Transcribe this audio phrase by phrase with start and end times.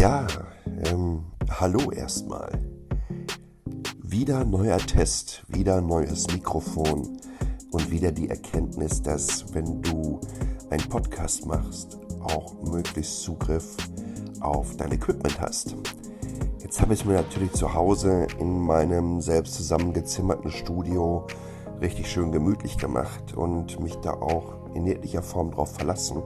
[0.00, 0.26] Ja,
[0.86, 2.50] ähm, hallo erstmal.
[4.02, 7.18] Wieder neuer Test, wieder neues Mikrofon
[7.70, 10.18] und wieder die Erkenntnis, dass wenn du
[10.70, 13.76] einen Podcast machst, auch möglichst Zugriff
[14.40, 15.76] auf dein Equipment hast.
[16.62, 21.26] Jetzt habe ich mir natürlich zu Hause in meinem selbst zusammengezimmerten Studio
[21.82, 26.22] richtig schön gemütlich gemacht und mich da auch in jeglicher Form drauf verlassen.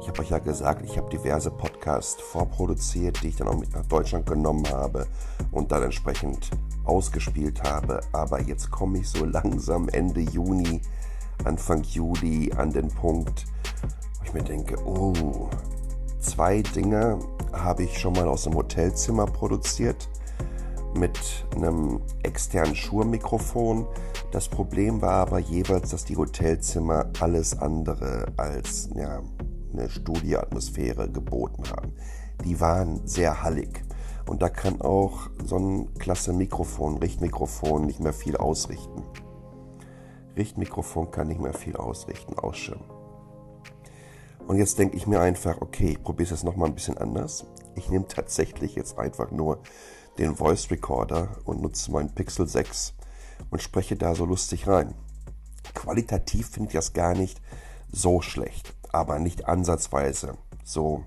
[0.00, 3.72] Ich habe euch ja gesagt, ich habe diverse Podcasts vorproduziert, die ich dann auch mit
[3.72, 5.06] nach Deutschland genommen habe
[5.50, 6.50] und dann entsprechend
[6.84, 8.00] ausgespielt habe.
[8.12, 10.80] Aber jetzt komme ich so langsam Ende Juni,
[11.44, 13.46] Anfang Juli an den Punkt,
[14.18, 15.48] wo ich mir denke, oh,
[16.20, 17.18] zwei Dinge
[17.52, 20.08] habe ich schon mal aus dem Hotelzimmer produziert
[20.94, 21.18] mit
[21.54, 23.86] einem externen Schurmikrofon.
[24.32, 29.20] Das Problem war aber jeweils, dass die Hotelzimmer alles andere als ja,
[29.72, 31.92] eine Studioatmosphäre geboten haben.
[32.44, 33.82] Die waren sehr hallig.
[34.26, 39.02] Und da kann auch so ein klasse Mikrofon, Richtmikrofon nicht mehr viel ausrichten.
[40.36, 42.84] Richtmikrofon kann nicht mehr viel ausrichten, ausschirmen.
[44.46, 47.46] Und jetzt denke ich mir einfach, okay, ich probiere es jetzt nochmal ein bisschen anders.
[47.74, 49.58] Ich nehme tatsächlich jetzt einfach nur
[50.18, 52.94] den Voice Recorder und nutze meinen Pixel 6
[53.50, 54.94] und spreche da so lustig rein.
[55.74, 57.40] Qualitativ finde ich das gar nicht
[57.92, 61.04] so schlecht, aber nicht ansatzweise so,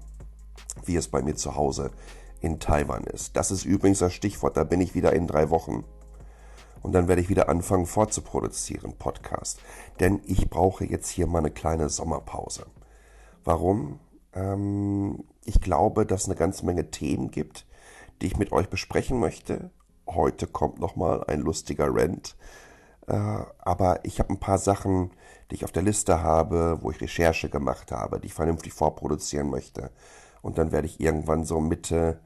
[0.86, 1.92] wie es bei mir zu Hause
[2.40, 3.36] in Taiwan ist.
[3.36, 5.84] Das ist übrigens das Stichwort, da bin ich wieder in drei Wochen.
[6.82, 9.60] Und dann werde ich wieder anfangen vorzuproduzieren, Podcast.
[10.00, 12.68] Denn ich brauche jetzt hier mal eine kleine Sommerpause.
[13.44, 14.00] Warum?
[14.34, 17.66] Ähm, ich glaube, dass es eine ganze Menge Themen gibt,
[18.22, 19.72] die ich mit euch besprechen möchte.
[20.08, 22.38] Heute kommt nochmal ein lustiger Rant.
[23.10, 25.12] Äh, aber ich habe ein paar Sachen,
[25.50, 29.50] die ich auf der Liste habe, wo ich Recherche gemacht habe, die ich vernünftig vorproduzieren
[29.50, 29.90] möchte.
[30.42, 32.20] Und dann werde ich irgendwann so Mitte,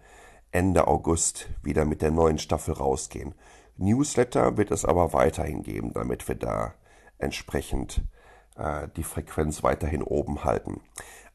[0.51, 3.33] Ende August wieder mit der neuen Staffel rausgehen.
[3.77, 6.73] Newsletter wird es aber weiterhin geben, damit wir da
[7.17, 8.01] entsprechend
[8.57, 10.81] äh, die Frequenz weiterhin oben halten.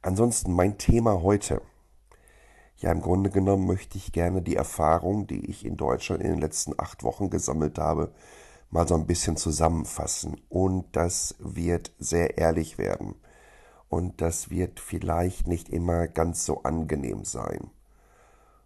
[0.02, 1.62] Ansonsten mein Thema heute.
[2.76, 6.40] Ja, im Grunde genommen möchte ich gerne die Erfahrung, die ich in Deutschland in den
[6.40, 8.12] letzten acht Wochen gesammelt habe,
[8.70, 10.40] mal so ein bisschen zusammenfassen.
[10.48, 13.14] Und das wird sehr ehrlich werden.
[13.88, 17.70] Und das wird vielleicht nicht immer ganz so angenehm sein.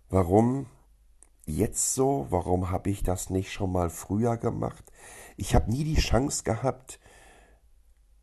[0.09, 0.67] Warum
[1.47, 2.27] jetzt so?
[2.31, 4.85] Warum habe ich das nicht schon mal früher gemacht?
[5.37, 6.99] Ich habe nie die Chance gehabt,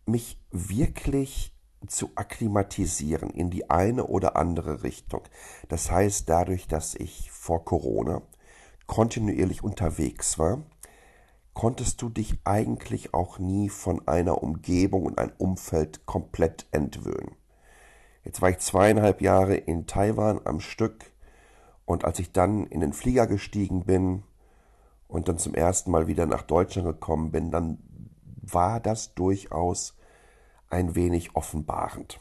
[0.06, 1.56] mich wirklich
[1.88, 5.22] zu akklimatisieren in die eine oder andere Richtung.
[5.70, 8.22] Das heißt, dadurch, dass ich vor Corona
[8.86, 10.64] kontinuierlich unterwegs war,
[11.54, 17.36] konntest du dich eigentlich auch nie von einer Umgebung und einem Umfeld komplett entwöhnen.
[18.24, 21.06] Jetzt war ich zweieinhalb Jahre in Taiwan am Stück
[21.86, 24.24] und als ich dann in den Flieger gestiegen bin
[25.08, 27.80] und dann zum ersten Mal wieder nach Deutschland gekommen bin, dann
[28.42, 29.98] war das durchaus
[30.70, 32.20] ein wenig offenbarend.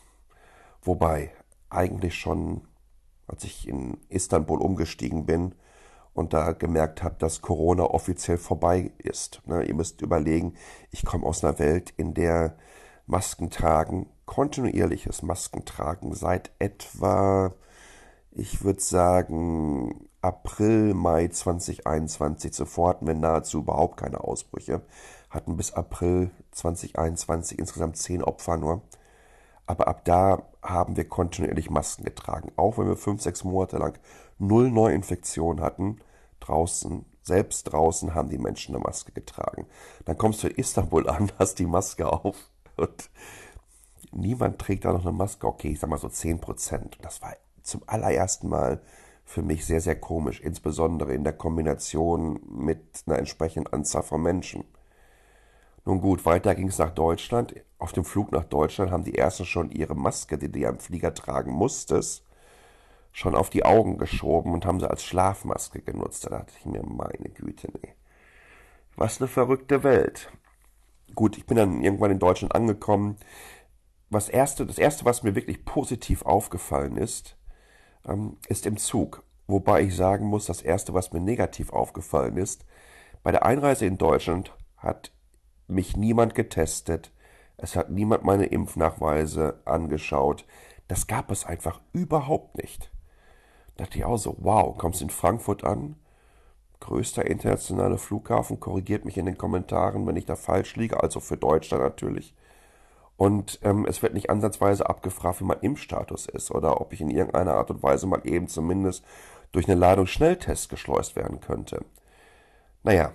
[0.82, 1.32] Wobei
[1.68, 2.62] eigentlich schon,
[3.26, 5.54] als ich in Istanbul umgestiegen bin
[6.18, 9.42] und da gemerkt habe, dass Corona offiziell vorbei ist.
[9.46, 10.54] Ne, ihr müsst überlegen,
[10.90, 12.56] ich komme aus einer Welt, in der
[13.06, 17.54] Maskentragen, kontinuierliches Maskentragen seit etwa,
[18.32, 24.82] ich würde sagen, April, Mai 2021 zuvor hatten wir nahezu überhaupt keine Ausbrüche
[25.30, 28.82] hatten bis April 2021 insgesamt zehn Opfer nur.
[29.66, 32.52] Aber ab da haben wir kontinuierlich Masken getragen.
[32.56, 33.98] Auch wenn wir fünf, sechs Monate lang
[34.38, 35.98] null Neuinfektionen hatten,
[36.40, 39.66] draußen, selbst draußen haben die Menschen eine Maske getragen.
[40.04, 42.36] Dann kommst du in Istanbul an, hast die Maske auf
[42.76, 43.10] und
[44.12, 45.46] niemand trägt da noch eine Maske.
[45.46, 46.98] Okay, ich sag mal so zehn Prozent.
[47.02, 48.80] Das war zum allerersten Mal
[49.24, 54.64] für mich sehr, sehr komisch, insbesondere in der Kombination mit einer entsprechenden Anzahl von Menschen.
[55.84, 57.54] Nun gut, weiter ging es nach Deutschland.
[57.78, 61.14] Auf dem Flug nach Deutschland haben die ersten schon ihre Maske, die du am Flieger
[61.14, 62.24] tragen musstest,
[63.18, 66.24] schon auf die Augen geschoben und haben sie als Schlafmaske genutzt.
[66.24, 67.94] Da dachte ich mir, meine Güte, nee.
[68.94, 70.30] Was eine verrückte Welt.
[71.16, 73.16] Gut, ich bin dann irgendwann in Deutschland angekommen.
[74.08, 77.36] Was erste, das erste, was mir wirklich positiv aufgefallen ist,
[78.06, 79.24] ähm, ist im Zug.
[79.48, 82.66] Wobei ich sagen muss, das erste, was mir negativ aufgefallen ist,
[83.24, 85.10] bei der Einreise in Deutschland hat
[85.66, 87.12] mich niemand getestet,
[87.56, 90.46] es hat niemand meine Impfnachweise angeschaut.
[90.86, 92.92] Das gab es einfach überhaupt nicht.
[93.78, 95.94] Da dachte ich auch so, wow, kommst in Frankfurt an,
[96.80, 101.36] größter internationaler Flughafen, korrigiert mich in den Kommentaren, wenn ich da falsch liege, also für
[101.36, 102.34] Deutschland natürlich.
[103.16, 107.08] Und ähm, es wird nicht ansatzweise abgefragt, wie mein Impfstatus ist oder ob ich in
[107.08, 109.04] irgendeiner Art und Weise mal eben zumindest
[109.52, 111.84] durch eine Ladung Schnelltests geschleust werden könnte.
[112.82, 113.12] Naja,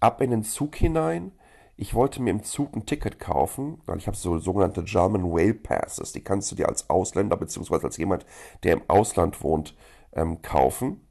[0.00, 1.30] ab in den Zug hinein.
[1.76, 5.54] Ich wollte mir im Zug ein Ticket kaufen, weil ich habe so sogenannte German Whale
[5.54, 6.12] Passes.
[6.12, 7.84] Die kannst du dir als Ausländer bzw.
[7.84, 8.26] als jemand,
[8.64, 9.74] der im Ausland wohnt,
[10.12, 11.06] ähm, kaufen.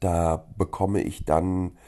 [0.00, 1.78] Da bekomme ich dann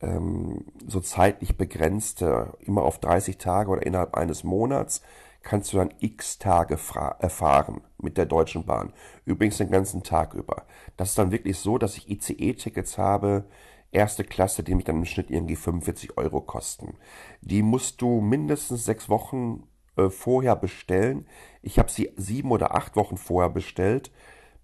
[0.00, 5.02] ähm, so zeitlich begrenzte, immer auf 30 Tage oder innerhalb eines Monats,
[5.42, 6.78] kannst du dann x Tage
[7.20, 8.92] erfahren mit der Deutschen Bahn.
[9.24, 10.64] Übrigens den ganzen Tag über.
[10.96, 13.44] Das ist dann wirklich so, dass ich ICE-Tickets habe,
[13.90, 16.98] erste Klasse, die mich dann im Schnitt irgendwie 45 Euro kosten.
[17.40, 19.66] Die musst du mindestens sechs Wochen
[19.96, 21.26] äh, vorher bestellen.
[21.62, 24.10] Ich habe sie sieben oder acht Wochen vorher bestellt.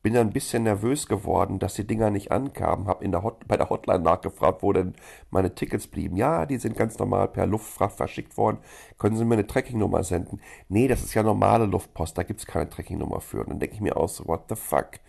[0.04, 2.88] Bin dann ein bisschen nervös geworden, dass die Dinger nicht ankamen.
[2.88, 4.92] Hab in der Hot bei der Hotline nachgefragt, wo denn
[5.30, 6.18] meine Tickets blieben.
[6.18, 8.58] Ja, die sind ganz normal per Luftfracht verschickt worden.
[8.98, 10.42] Können Sie mir eine Trackingnummer senden?
[10.68, 13.40] Nee, das ist ja normale Luftpost, da gibt's keine Trackingnummer für.
[13.40, 15.00] Und dann denke ich mir aus, what the fuck?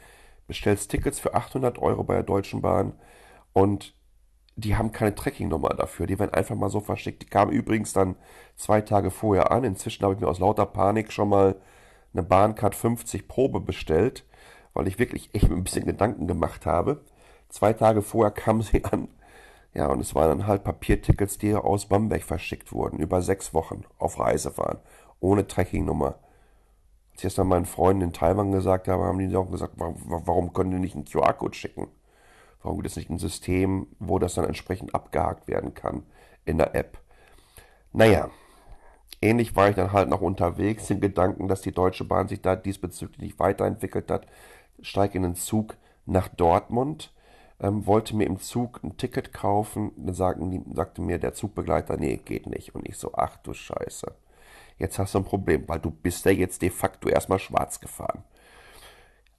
[0.48, 2.94] Bestellst Tickets für 800 Euro bei der Deutschen Bahn
[3.52, 3.94] und
[4.56, 6.08] die haben keine Trackingnummer dafür.
[6.08, 7.22] Die werden einfach mal so verschickt.
[7.24, 8.16] Die kamen übrigens dann
[8.56, 9.66] zwei Tage vorher an.
[9.66, 11.58] Inzwischen habe ich mir aus lauter Panik schon mal
[12.14, 14.26] eine Bahncard 50 Probe bestellt,
[14.76, 17.02] weil ich wirklich echt ein bisschen Gedanken gemacht habe.
[17.50, 19.08] Zwei Tage vorher kamen sie an.
[19.74, 23.84] Ja, und es waren dann halt Papiertickets, die aus Bamberg verschickt wurden, über sechs Wochen
[23.98, 24.80] auf Reise waren,
[25.20, 26.20] ohne Trackingnummer.
[27.12, 30.54] Als ich das dann meinen Freunden in Taiwan gesagt habe, haben die auch gesagt, warum,
[30.54, 31.88] können die nicht einen QR-Code schicken?
[32.62, 36.04] Warum gibt es nicht ein System, wo das dann entsprechend abgehakt werden kann
[36.46, 36.98] in der App?
[37.92, 38.30] Naja,
[39.22, 42.56] ähnlich war ich dann halt noch unterwegs, im Gedanken, dass die Deutsche Bahn sich da
[42.56, 44.28] diesbezüglich nicht weiterentwickelt hat.
[44.82, 47.14] Steige in den Zug nach Dortmund,
[47.60, 52.18] ähm, wollte mir im Zug ein Ticket kaufen, dann sagten, sagte mir der Zugbegleiter, nee,
[52.18, 52.76] geht nicht.
[52.76, 54.14] Und ich so, ach du Scheiße.
[54.78, 58.24] Jetzt hast du ein Problem, weil du bist ja jetzt de facto erstmal schwarz gefahren.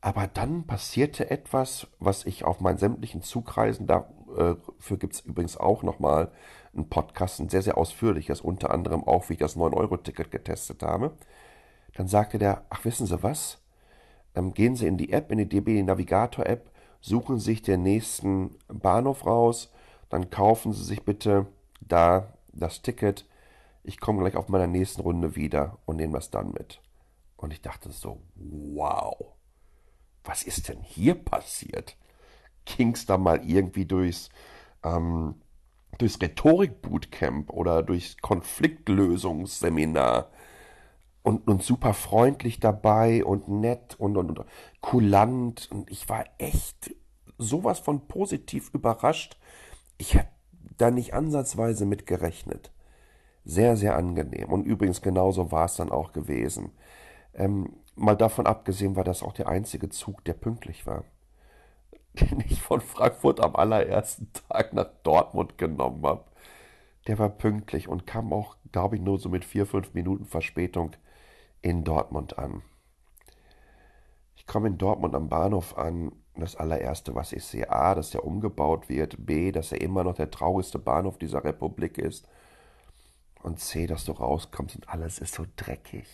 [0.01, 4.57] Aber dann passierte etwas, was ich auf meinen sämtlichen Zugreisen, dafür
[4.91, 6.31] äh, gibt es übrigens auch nochmal
[6.77, 11.13] ein Podcast, ein sehr, sehr ausführliches, unter anderem auch, wie ich das 9-Euro-Ticket getestet habe.
[11.95, 13.59] Dann sagte der, ach wissen Sie was?
[14.37, 19.27] Ähm, gehen Sie in die App, in die DB Navigator-App, suchen sich den nächsten Bahnhof
[19.27, 19.73] raus,
[20.09, 21.47] dann kaufen Sie sich bitte
[21.81, 23.27] da das Ticket.
[23.83, 26.81] Ich komme gleich auf meiner nächsten Runde wieder und nehme das dann mit.
[27.37, 29.37] Und ich dachte so, wow
[30.27, 31.97] was ist denn hier passiert?
[32.65, 34.29] Ging's da mal irgendwie durchs,
[34.83, 35.37] ähm,
[35.99, 40.31] durchs Rhetorik-Bootcamp oder durchs Konfliktlösungsseminar
[41.27, 44.47] und, und super freundlich dabei und nett und, und, und
[44.81, 46.95] kulant und ich war echt
[47.37, 49.37] sowas von positiv überrascht.
[49.99, 50.29] Ich habe
[50.77, 52.71] da nicht ansatzweise mit gerechnet.
[53.45, 54.53] Sehr, sehr angenehm.
[54.53, 56.71] Und übrigens genauso war es dann auch gewesen.
[57.35, 61.03] Ähm, mal davon abgesehen war das auch der einzige Zug, der pünktlich war.
[62.21, 66.25] Den ich von Frankfurt am allerersten Tag nach Dortmund genommen habe.
[67.09, 70.91] Der war pünktlich und kam auch, glaube ich, nur so mit vier, fünf Minuten Verspätung
[71.63, 72.61] in Dortmund an.
[74.35, 76.13] Ich komme in Dortmund am Bahnhof an.
[76.35, 80.17] Das allererste, was ich sehe, A, dass der umgebaut wird, B, dass er immer noch
[80.17, 82.29] der traurigste Bahnhof dieser Republik ist
[83.43, 86.07] und C, dass du rauskommst und alles ist so dreckig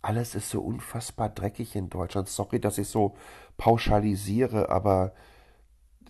[0.00, 2.28] alles ist so unfassbar dreckig in Deutschland.
[2.28, 3.14] Sorry, dass ich so
[3.56, 5.14] pauschalisiere, aber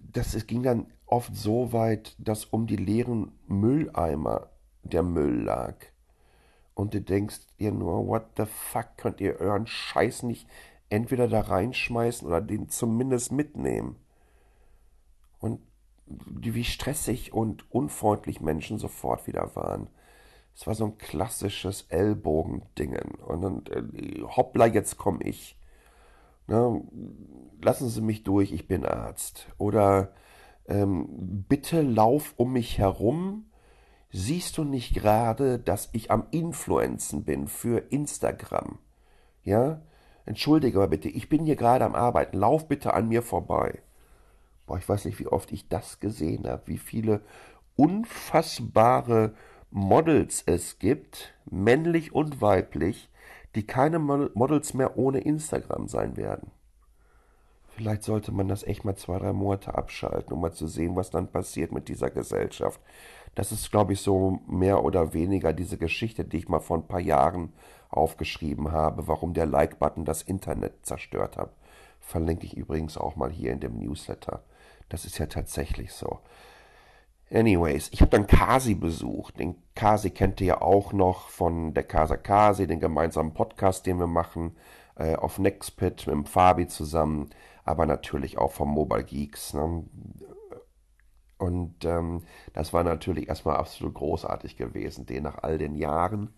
[0.02, 4.50] das es ging dann oft so weit, dass um die leeren Mülleimer
[4.84, 5.74] der Müll lag.
[6.74, 10.48] Und du denkst dir nur, what the fuck, könnt ihr euren Scheiß nicht
[10.90, 13.96] entweder da reinschmeißen oder den zumindest mitnehmen?
[15.38, 15.60] Und
[16.06, 19.88] wie stressig und unfreundlich Menschen sofort wieder waren.
[20.54, 23.14] Es war so ein klassisches Ellbogendingen.
[23.16, 25.58] Und dann, äh, hoppla, jetzt komme ich.
[26.46, 26.82] Ne?
[27.60, 29.48] Lassen Sie mich durch, ich bin Arzt.
[29.58, 30.12] Oder
[30.66, 33.46] ähm, bitte lauf um mich herum.
[34.16, 38.78] Siehst du nicht gerade, dass ich am Influenzen bin für Instagram?
[39.42, 39.82] Ja?
[40.24, 42.38] Entschuldige mal bitte, ich bin hier gerade am Arbeiten.
[42.38, 43.82] Lauf bitte an mir vorbei.
[44.66, 46.62] Boah, ich weiß nicht, wie oft ich das gesehen habe.
[46.66, 47.22] Wie viele
[47.74, 49.34] unfassbare
[49.72, 53.10] Models es gibt, männlich und weiblich,
[53.56, 56.52] die keine Models mehr ohne Instagram sein werden.
[57.66, 61.10] Vielleicht sollte man das echt mal zwei, drei Monate abschalten, um mal zu sehen, was
[61.10, 62.80] dann passiert mit dieser Gesellschaft.
[63.34, 66.86] Das ist, glaube ich, so mehr oder weniger diese Geschichte, die ich mal vor ein
[66.86, 67.52] paar Jahren
[67.90, 71.50] aufgeschrieben habe, warum der Like-Button das Internet zerstört hat.
[72.00, 74.42] Verlinke ich übrigens auch mal hier in dem Newsletter.
[74.88, 76.20] Das ist ja tatsächlich so.
[77.32, 79.38] Anyways, ich habe dann Kasi besucht.
[79.38, 83.98] Den Kasi kennt ihr ja auch noch von der Casa Kasi, den gemeinsamen Podcast, den
[83.98, 84.56] wir machen
[84.96, 87.30] äh, auf Nextpit mit dem Fabi zusammen,
[87.64, 89.54] aber natürlich auch vom Mobile Geeks.
[89.54, 89.84] Ne?
[91.38, 92.22] Und ähm,
[92.52, 96.30] das war natürlich erstmal absolut großartig gewesen, den nach all den Jahren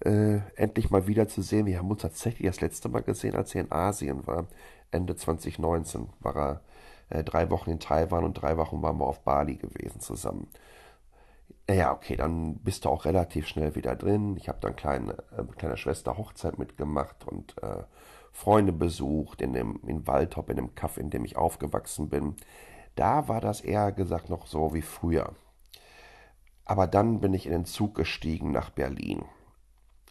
[0.00, 1.66] äh, endlich mal wieder zu sehen.
[1.66, 4.46] Wir haben uns tatsächlich das letzte Mal gesehen, als er in Asien war.
[4.90, 6.60] Ende 2019 war er
[7.08, 10.48] äh, drei Wochen in Taiwan und drei Wochen waren wir auf Bali gewesen zusammen.
[11.68, 14.36] Ja, okay, dann bist du auch relativ schnell wieder drin.
[14.36, 17.82] Ich habe dann kleine, äh, kleine Schwester Hochzeit mitgemacht und äh,
[18.32, 22.36] Freunde besucht in dem in Waldhop, in dem Kaff, in dem ich aufgewachsen bin.
[22.96, 25.32] Da war das eher gesagt noch so wie früher.
[26.64, 29.24] Aber dann bin ich in den Zug gestiegen nach Berlin.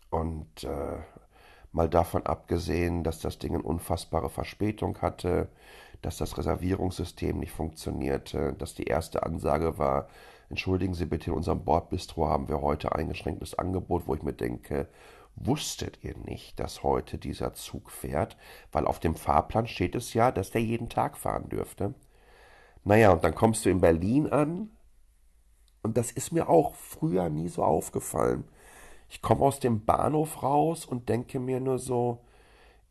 [0.10, 1.00] Und äh,
[1.72, 5.50] mal davon abgesehen, dass das Ding eine unfassbare Verspätung hatte,
[6.01, 10.08] dass das Reservierungssystem nicht funktionierte, dass die erste Ansage war,
[10.50, 14.88] entschuldigen Sie bitte, in unserem Bordbistro haben wir heute eingeschränktes Angebot, wo ich mir denke,
[15.36, 18.38] wusstet ihr nicht, dass heute dieser Zug fährt?
[18.72, 21.96] Weil auf dem Fahrplan steht es ja, dass der jeden Tag fahren dürfte.
[22.86, 24.70] Naja, und dann kommst du in Berlin an
[25.82, 28.46] und das ist mir auch früher nie so aufgefallen.
[29.10, 32.20] Ich komme aus dem Bahnhof raus und denke mir nur so,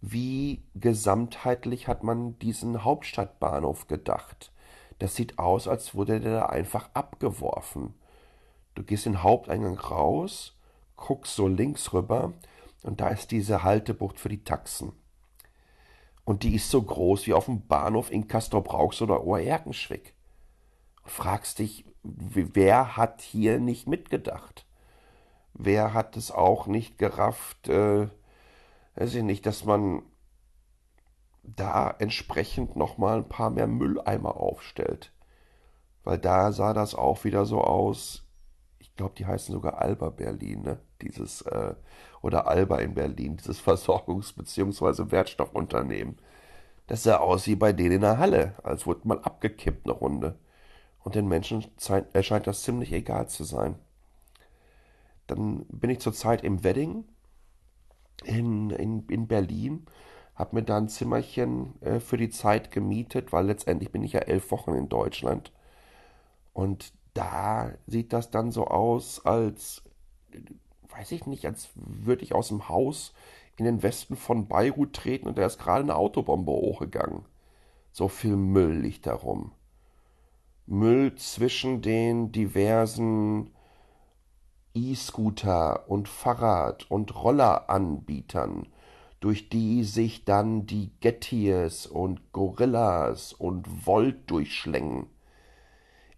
[0.01, 4.53] wie gesamtheitlich hat man diesen Hauptstadtbahnhof gedacht?
[4.99, 7.95] Das sieht aus, als wurde der da einfach abgeworfen.
[8.75, 10.59] Du gehst den Haupteingang raus,
[10.97, 12.33] guckst so links rüber
[12.83, 14.93] und da ist diese Haltebucht für die Taxen.
[16.25, 20.14] Und die ist so groß wie auf dem Bahnhof in Castrop-Rauxel oder Oerkenschwick.
[21.02, 24.66] Und fragst dich, wer hat hier nicht mitgedacht?
[25.52, 28.09] Wer hat es auch nicht gerafft, äh,
[28.97, 30.02] weiß ich nicht, dass man
[31.43, 35.12] da entsprechend nochmal ein paar mehr Mülleimer aufstellt.
[36.02, 38.26] Weil da sah das auch wieder so aus.
[38.78, 40.81] Ich glaube, die heißen sogar Alba Berlin, ne?
[41.02, 41.75] Dieses, äh,
[42.25, 45.11] oder Alba in Berlin, dieses Versorgungs- bzw.
[45.11, 46.16] Wertstoffunternehmen.
[46.87, 50.38] Das sah aus wie bei denen in der Halle, als wurde mal abgekippt eine Runde.
[51.02, 53.76] Und den Menschen scheint das ziemlich egal zu sein.
[55.26, 57.04] Dann bin ich zurzeit im Wedding
[58.25, 59.87] in, in, in Berlin,
[60.35, 64.21] habe mir da ein Zimmerchen äh, für die Zeit gemietet, weil letztendlich bin ich ja
[64.21, 65.52] elf Wochen in Deutschland.
[66.54, 69.83] Und da sieht das dann so aus, als,
[70.91, 73.12] weiß ich nicht, als würde ich aus dem Haus
[73.57, 77.25] in den Westen von Beirut treten und da ist gerade eine Autobombe hochgegangen.
[77.93, 79.53] So viel Müll liegt darum.
[80.67, 83.50] Müll zwischen den diversen
[84.75, 88.67] E-Scooter und Fahrrad- und Rolleranbietern,
[89.21, 95.07] durch die sich dann die Gettys und Gorillas und Volt durchschlängen.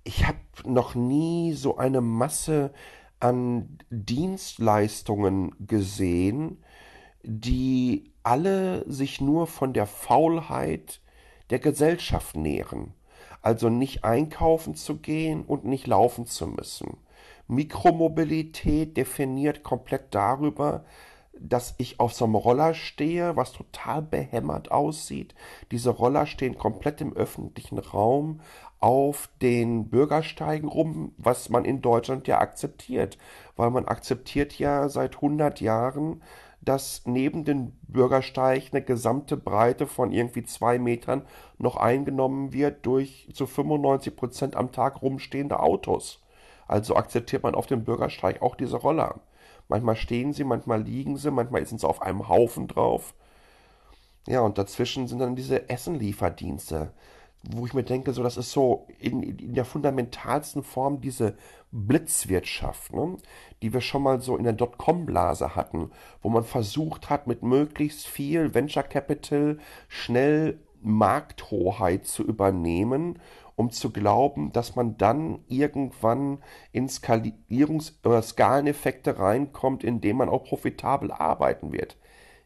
[0.05, 2.73] Ich habe noch nie so eine Masse
[3.21, 6.63] an Dienstleistungen gesehen,
[7.23, 11.01] die alle sich nur von der Faulheit
[11.51, 12.93] der Gesellschaft nähren.
[13.43, 16.99] Also nicht einkaufen zu gehen und nicht laufen zu müssen
[17.49, 20.85] Mikromobilität definiert komplett darüber,
[21.39, 25.35] dass ich auf so einem Roller stehe, was total behämmert aussieht.
[25.71, 28.41] Diese Roller stehen komplett im öffentlichen Raum
[28.81, 33.19] auf den Bürgersteigen rum, was man in Deutschland ja akzeptiert,
[33.57, 36.23] weil man akzeptiert ja seit 100 Jahren,
[36.61, 41.23] dass neben dem Bürgersteig eine gesamte Breite von irgendwie zwei Metern
[41.59, 46.23] noch eingenommen wird durch zu 95 Prozent am Tag rumstehende Autos.
[46.67, 49.21] Also akzeptiert man auf dem Bürgersteig auch diese Roller.
[49.69, 53.15] Manchmal stehen sie, manchmal liegen sie, manchmal sind sie auf einem Haufen drauf.
[54.27, 56.93] Ja, und dazwischen sind dann diese Essenlieferdienste,
[57.51, 61.37] wo ich mir denke, so das ist so in, in der fundamentalsten Form diese
[61.71, 63.17] Blitzwirtschaft, ne,
[63.63, 65.91] die wir schon mal so in der Dotcom-Blase hatten,
[66.23, 73.19] wo man versucht hat, mit möglichst viel Venture Capital schnell Markthoheit zu übernehmen
[73.57, 76.39] um zu glauben, dass man dann irgendwann
[76.73, 81.97] in Skalierungs- oder Skaleneffekte reinkommt, indem man auch profitabel arbeiten wird.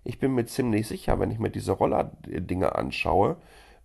[0.04, 3.36] Ich bin mir ziemlich sicher, wenn ich mir diese Roller-Dinge anschaue,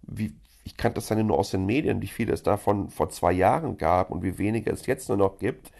[0.04, 3.32] wie, ich kannte das ja nur aus den Medien, wie viele es davon vor zwei
[3.32, 5.72] Jahren gab und wie wenige es jetzt nur noch gibt,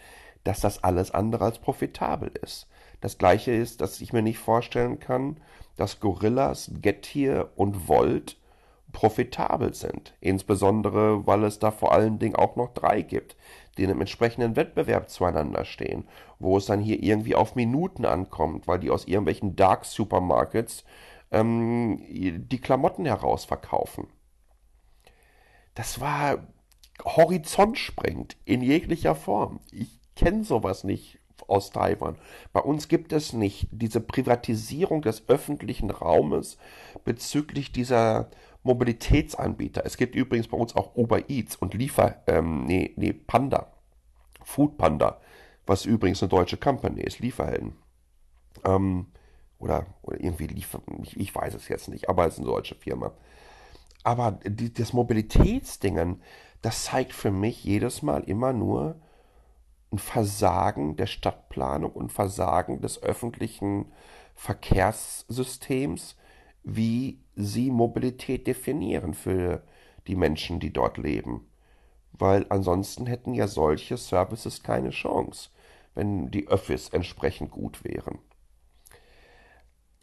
[0.44, 2.68] dass das alles andere als profitabel ist.
[3.00, 5.38] Das gleiche ist, dass ich mir nicht vorstellen kann,
[5.76, 8.36] dass Gorillas, Getir und Volt
[8.92, 10.14] profitabel sind.
[10.20, 13.36] Insbesondere, weil es da vor allen Dingen auch noch drei gibt,
[13.76, 16.04] die in einem entsprechenden Wettbewerb zueinander stehen,
[16.38, 20.84] wo es dann hier irgendwie auf Minuten ankommt, weil die aus irgendwelchen Dark Supermarkets
[21.32, 24.06] ähm, die Klamotten herausverkaufen.
[25.76, 26.38] Das war
[27.04, 29.60] Horizont sprengt, in jeglicher Form.
[29.70, 32.16] Ich kenne sowas nicht aus Taiwan.
[32.54, 36.56] Bei uns gibt es nicht diese Privatisierung des öffentlichen Raumes
[37.04, 38.30] bezüglich dieser
[38.62, 39.84] Mobilitätsanbieter.
[39.84, 43.70] Es gibt übrigens bei uns auch Uber Eats und Liefer, ähm, nee, nee, Panda,
[44.42, 45.20] Food Panda,
[45.66, 47.76] was übrigens eine deutsche Company ist, Lieferhelden.
[48.64, 49.08] Ähm,
[49.58, 52.74] oder, oder irgendwie Liefer, ich, ich, weiß es jetzt nicht, aber es ist eine deutsche
[52.74, 53.12] Firma.
[54.06, 56.22] Aber die, das Mobilitätsdingen,
[56.62, 59.00] das zeigt für mich jedes Mal immer nur,
[59.90, 63.90] ein Versagen der Stadtplanung und Versagen des öffentlichen
[64.36, 66.14] Verkehrssystems,
[66.62, 69.64] wie sie Mobilität definieren für
[70.06, 71.44] die Menschen, die dort leben.
[72.12, 75.50] Weil ansonsten hätten ja solche Services keine Chance,
[75.96, 78.20] wenn die Öffis entsprechend gut wären.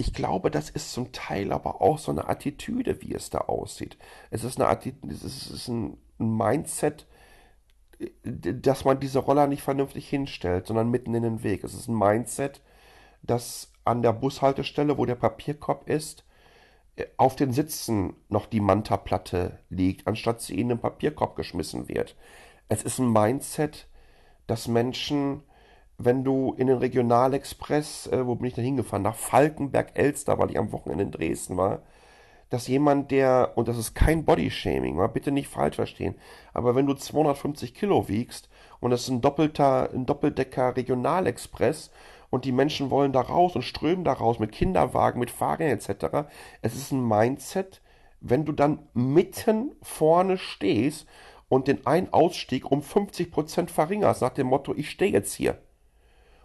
[0.05, 3.97] Ich glaube, das ist zum Teil aber auch so eine Attitüde, wie es da aussieht.
[4.31, 7.07] Es ist, eine Attitüde, es ist ein Mindset,
[8.23, 11.63] dass man diese Roller nicht vernünftig hinstellt, sondern mitten in den Weg.
[11.63, 12.59] Es ist ein Mindset,
[13.21, 16.25] dass an der Bushaltestelle, wo der Papierkorb ist,
[17.15, 22.17] auf den Sitzen noch die Manta-Platte liegt, anstatt sie in den Papierkorb geschmissen wird.
[22.67, 23.87] Es ist ein Mindset,
[24.47, 25.43] dass Menschen,
[25.97, 30.57] wenn du in den Regionalexpress, äh, wo bin ich denn hingefahren, nach Falkenberg-Elster, weil ich
[30.57, 31.81] am Wochenende in Dresden war,
[32.49, 36.15] dass jemand, der, und das ist kein Bodyshaming, mal bitte nicht falsch verstehen,
[36.53, 41.91] aber wenn du 250 Kilo wiegst und das ist ein doppelter, ein Doppeldecker Regionalexpress
[42.29, 46.27] und die Menschen wollen da raus und strömen da raus mit Kinderwagen, mit Fahrrädern etc.,
[46.61, 47.81] es ist ein Mindset,
[48.19, 51.07] wenn du dann mitten vorne stehst
[51.49, 55.59] und den Ein-Ausstieg um 50% verringerst, nach dem Motto, ich stehe jetzt hier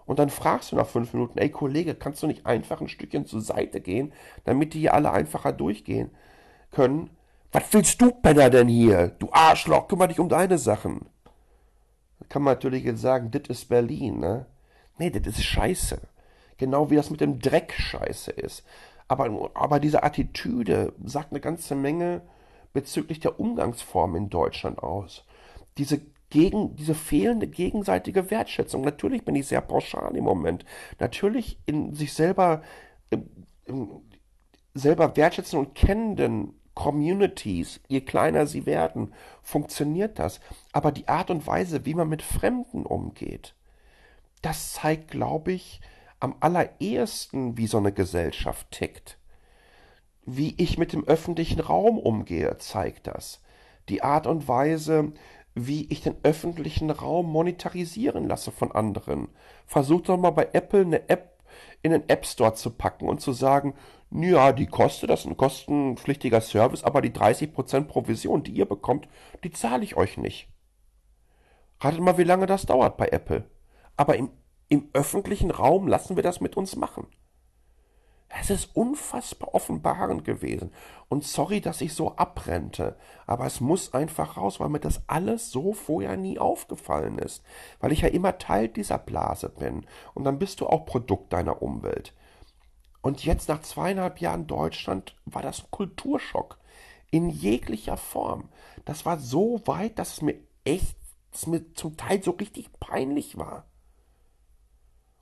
[0.08, 3.26] und dann fragst du nach fünf Minuten, ey Kollege, kannst du nicht einfach ein Stückchen
[3.26, 6.10] zur Seite gehen, damit die hier alle einfacher durchgehen
[6.72, 7.10] können?
[7.52, 9.08] Was willst du, Penner, denn hier?
[9.18, 11.04] Du Arschloch, kümmere dich um deine Sachen.
[12.20, 14.46] Da kann man natürlich jetzt sagen, das ist Berlin, ne?
[14.96, 16.00] Nee, das ist Scheiße.
[16.56, 18.64] Genau wie das mit dem Dreck Scheiße ist.
[19.08, 22.22] Aber, aber diese Attitüde sagt eine ganze Menge
[22.72, 25.24] bezüglich der Umgangsform in Deutschland aus.
[25.76, 28.82] Diese gegen diese fehlende gegenseitige Wertschätzung.
[28.82, 30.64] Natürlich bin ich sehr pauschal im Moment.
[30.98, 32.62] Natürlich in sich selber,
[34.74, 39.12] selber wertschätzen und kennenden Communities, je kleiner sie werden,
[39.42, 40.40] funktioniert das.
[40.72, 43.54] Aber die Art und Weise, wie man mit Fremden umgeht,
[44.42, 45.80] das zeigt, glaube ich,
[46.20, 49.18] am allerersten, wie so eine Gesellschaft tickt.
[50.24, 53.40] Wie ich mit dem öffentlichen Raum umgehe, zeigt das.
[53.88, 55.12] Die Art und Weise,
[55.66, 59.28] wie ich den öffentlichen Raum monetarisieren lasse von anderen.
[59.66, 61.38] Versucht doch mal bei Apple eine App
[61.82, 63.74] in den App Store zu packen und zu sagen,
[64.10, 69.08] ja, die kostet, das ist ein kostenpflichtiger Service, aber die 30% Provision, die ihr bekommt,
[69.44, 70.48] die zahle ich euch nicht.
[71.80, 73.44] Ratet mal, wie lange das dauert bei Apple.
[73.96, 74.30] Aber im,
[74.68, 77.06] im öffentlichen Raum lassen wir das mit uns machen.
[78.28, 80.70] Es ist unfassbar offenbarend gewesen.
[81.08, 85.50] Und sorry, dass ich so abrente, aber es muss einfach raus, weil mir das alles
[85.50, 87.42] so vorher nie aufgefallen ist.
[87.80, 89.86] Weil ich ja immer Teil dieser Blase bin.
[90.14, 92.12] Und dann bist du auch Produkt deiner Umwelt.
[93.00, 96.58] Und jetzt nach zweieinhalb Jahren Deutschland war das ein Kulturschock.
[97.10, 98.50] In jeglicher Form.
[98.84, 100.96] Das war so weit, dass es mir echt,
[101.30, 103.64] dass es mir zum Teil so richtig peinlich war.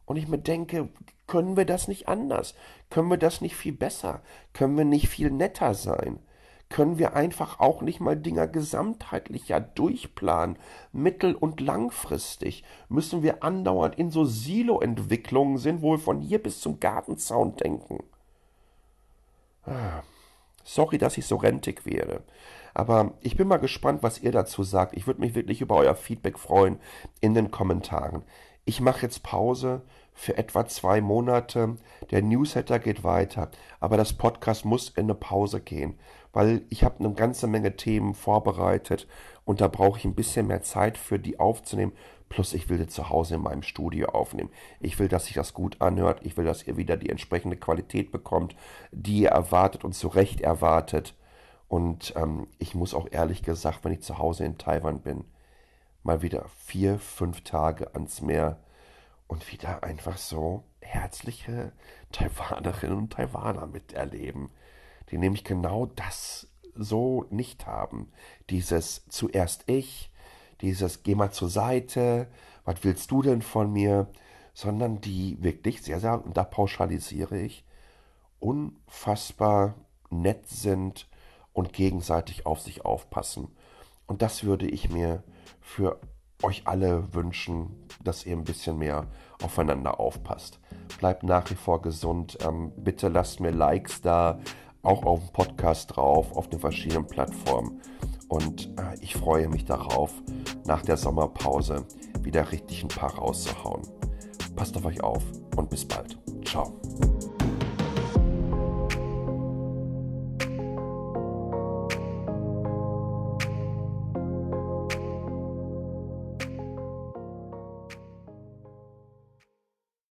[0.06, 0.88] Und ich mir denke,
[1.26, 2.54] können wir das nicht anders?
[2.88, 4.22] Können wir das nicht viel besser?
[4.52, 6.20] Können wir nicht viel netter sein?
[6.68, 10.58] Können wir einfach auch nicht mal Dinger gesamtheitlicher durchplanen,
[10.92, 12.64] mittel- und langfristig?
[12.88, 18.02] Müssen wir andauernd in so Silo-Entwicklungen sind, wo wir von hier bis zum Gartenzaun denken?
[19.64, 20.02] Ah,
[20.64, 22.22] sorry, dass ich so rentig wäre.
[22.74, 24.96] Aber ich bin mal gespannt, was ihr dazu sagt.
[24.96, 26.78] Ich würde mich wirklich über euer Feedback freuen
[27.20, 28.22] in den Kommentaren
[28.66, 29.80] ich mache jetzt Pause
[30.12, 31.76] für etwa zwei Monate.
[32.10, 33.50] Der Newsletter geht weiter,
[33.80, 35.98] aber das Podcast muss in eine Pause gehen,
[36.32, 39.06] weil ich habe eine ganze Menge Themen vorbereitet
[39.44, 41.92] und da brauche ich ein bisschen mehr Zeit für die aufzunehmen.
[42.28, 44.50] Plus ich will die zu Hause in meinem Studio aufnehmen.
[44.80, 46.20] Ich will, dass sich das gut anhört.
[46.24, 48.56] Ich will, dass ihr wieder die entsprechende Qualität bekommt,
[48.90, 51.14] die ihr erwartet und zu Recht erwartet.
[51.68, 55.24] Und ähm, ich muss auch ehrlich gesagt, wenn ich zu Hause in Taiwan bin,
[56.06, 58.58] mal wieder vier, fünf Tage ans Meer
[59.26, 61.72] und wieder einfach so herzliche
[62.12, 64.50] Taiwanerinnen und Taiwaner miterleben,
[65.10, 68.12] die nämlich genau das so nicht haben.
[68.50, 70.10] Dieses zuerst ich,
[70.60, 72.28] dieses geh mal zur Seite,
[72.64, 74.08] was willst du denn von mir,
[74.54, 77.64] sondern die wirklich sehr, sehr, und da pauschalisiere ich,
[78.38, 79.74] unfassbar
[80.08, 81.08] nett sind
[81.52, 83.48] und gegenseitig auf sich aufpassen.
[84.06, 85.22] Und das würde ich mir
[85.60, 85.98] für
[86.42, 89.06] euch alle wünschen, dass ihr ein bisschen mehr
[89.42, 90.60] aufeinander aufpasst.
[90.98, 92.38] Bleibt nach wie vor gesund.
[92.46, 94.38] Ähm, bitte lasst mir Likes da,
[94.82, 97.80] auch auf dem Podcast drauf, auf den verschiedenen Plattformen.
[98.28, 100.12] Und äh, ich freue mich darauf,
[100.64, 101.84] nach der Sommerpause
[102.20, 103.82] wieder richtig ein paar rauszuhauen.
[104.54, 105.22] Passt auf euch auf
[105.56, 106.18] und bis bald.
[106.44, 106.72] Ciao.